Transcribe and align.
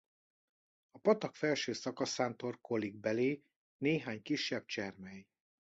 A 0.91 0.97
patak 0.99 1.35
felső 1.35 1.73
szakaszán 1.73 2.37
torkollik 2.37 2.95
belé 2.95 3.41
néhány 3.77 4.21
kisebb 4.21 4.65
csermely. 4.65 5.25